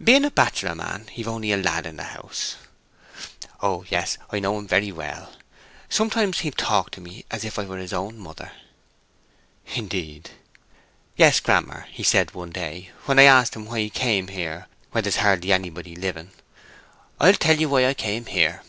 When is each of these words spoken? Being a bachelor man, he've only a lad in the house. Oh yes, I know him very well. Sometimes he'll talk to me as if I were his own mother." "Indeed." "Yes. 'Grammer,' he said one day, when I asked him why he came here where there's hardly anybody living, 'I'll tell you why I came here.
Being 0.00 0.24
a 0.24 0.30
bachelor 0.30 0.76
man, 0.76 1.08
he've 1.10 1.26
only 1.26 1.50
a 1.50 1.56
lad 1.56 1.84
in 1.84 1.96
the 1.96 2.04
house. 2.04 2.54
Oh 3.60 3.84
yes, 3.88 4.16
I 4.30 4.38
know 4.38 4.56
him 4.56 4.68
very 4.68 4.92
well. 4.92 5.32
Sometimes 5.88 6.38
he'll 6.38 6.52
talk 6.52 6.92
to 6.92 7.00
me 7.00 7.24
as 7.28 7.44
if 7.44 7.58
I 7.58 7.64
were 7.64 7.78
his 7.78 7.92
own 7.92 8.16
mother." 8.16 8.52
"Indeed." 9.74 10.30
"Yes. 11.16 11.40
'Grammer,' 11.40 11.88
he 11.90 12.04
said 12.04 12.34
one 12.34 12.50
day, 12.50 12.90
when 13.06 13.18
I 13.18 13.24
asked 13.24 13.56
him 13.56 13.66
why 13.66 13.80
he 13.80 13.90
came 13.90 14.28
here 14.28 14.68
where 14.92 15.02
there's 15.02 15.16
hardly 15.16 15.52
anybody 15.52 15.96
living, 15.96 16.30
'I'll 17.18 17.32
tell 17.34 17.58
you 17.58 17.68
why 17.68 17.84
I 17.84 17.94
came 17.94 18.26
here. 18.26 18.62